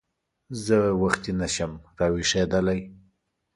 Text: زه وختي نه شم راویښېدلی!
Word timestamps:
زه 0.65 0.77
وختي 1.01 1.31
نه 1.39 1.47
شم 1.53 1.71
راویښېدلی! 1.99 2.79